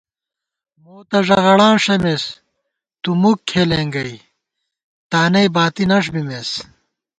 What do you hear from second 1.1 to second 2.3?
ݫَغڑاں ݭَمېس